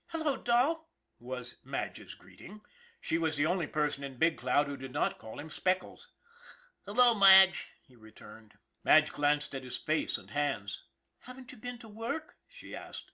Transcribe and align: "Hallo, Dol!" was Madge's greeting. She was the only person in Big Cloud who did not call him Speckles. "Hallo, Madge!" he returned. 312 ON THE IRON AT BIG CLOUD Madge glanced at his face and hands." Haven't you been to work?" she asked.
"Hallo, 0.08 0.36
Dol!" 0.36 0.88
was 1.20 1.58
Madge's 1.62 2.14
greeting. 2.14 2.60
She 3.00 3.18
was 3.18 3.36
the 3.36 3.46
only 3.46 3.68
person 3.68 4.02
in 4.02 4.18
Big 4.18 4.36
Cloud 4.36 4.66
who 4.66 4.76
did 4.76 4.90
not 4.92 5.16
call 5.16 5.38
him 5.38 5.48
Speckles. 5.48 6.08
"Hallo, 6.86 7.14
Madge!" 7.14 7.68
he 7.84 7.94
returned. 7.94 8.54
312 8.82 8.82
ON 8.82 8.82
THE 8.82 8.90
IRON 8.92 8.98
AT 8.98 9.04
BIG 9.04 9.14
CLOUD 9.14 9.28
Madge 9.30 9.52
glanced 9.52 9.54
at 9.54 9.62
his 9.62 9.78
face 9.78 10.18
and 10.18 10.30
hands." 10.32 10.82
Haven't 11.28 11.52
you 11.52 11.58
been 11.58 11.78
to 11.78 11.88
work?" 11.88 12.36
she 12.48 12.74
asked. 12.74 13.12